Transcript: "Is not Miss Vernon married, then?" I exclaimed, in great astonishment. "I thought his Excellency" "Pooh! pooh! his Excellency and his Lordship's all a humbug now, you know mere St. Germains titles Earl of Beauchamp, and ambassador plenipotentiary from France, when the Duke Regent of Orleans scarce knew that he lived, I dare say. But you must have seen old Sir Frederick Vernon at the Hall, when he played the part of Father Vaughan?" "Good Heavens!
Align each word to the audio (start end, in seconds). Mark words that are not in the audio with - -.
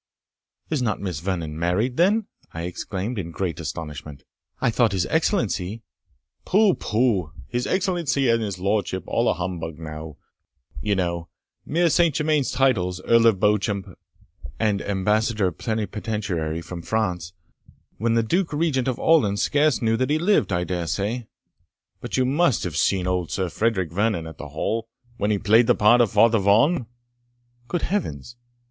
"Is 0.71 0.81
not 0.81 0.99
Miss 0.99 1.19
Vernon 1.19 1.59
married, 1.59 1.95
then?" 1.95 2.25
I 2.53 2.63
exclaimed, 2.63 3.19
in 3.19 3.29
great 3.29 3.59
astonishment. 3.59 4.23
"I 4.59 4.71
thought 4.71 4.93
his 4.93 5.05
Excellency" 5.05 5.83
"Pooh! 6.43 6.73
pooh! 6.73 7.31
his 7.47 7.67
Excellency 7.67 8.27
and 8.27 8.41
his 8.41 8.57
Lordship's 8.57 9.05
all 9.07 9.29
a 9.29 9.35
humbug 9.35 9.77
now, 9.77 10.17
you 10.81 10.95
know 10.95 11.29
mere 11.67 11.87
St. 11.87 12.15
Germains 12.15 12.49
titles 12.49 12.99
Earl 13.01 13.27
of 13.27 13.39
Beauchamp, 13.39 13.89
and 14.59 14.81
ambassador 14.81 15.51
plenipotentiary 15.51 16.63
from 16.63 16.81
France, 16.81 17.33
when 17.97 18.15
the 18.15 18.23
Duke 18.23 18.51
Regent 18.53 18.87
of 18.87 18.97
Orleans 18.97 19.43
scarce 19.43 19.83
knew 19.83 19.97
that 19.97 20.09
he 20.09 20.17
lived, 20.17 20.51
I 20.51 20.63
dare 20.63 20.87
say. 20.87 21.27
But 21.99 22.17
you 22.17 22.25
must 22.25 22.63
have 22.63 22.75
seen 22.75 23.05
old 23.05 23.29
Sir 23.29 23.49
Frederick 23.49 23.91
Vernon 23.91 24.25
at 24.25 24.39
the 24.39 24.47
Hall, 24.49 24.89
when 25.17 25.29
he 25.29 25.37
played 25.37 25.67
the 25.67 25.75
part 25.75 26.01
of 26.01 26.11
Father 26.13 26.39
Vaughan?" 26.39 26.87
"Good 27.67 27.83
Heavens! 27.83 28.35